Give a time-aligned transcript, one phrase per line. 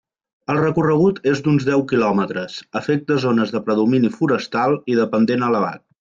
[0.51, 5.85] El recorregut és d'uns deu quilòmetres, afecta zones de predomini forestal i de pendent elevat.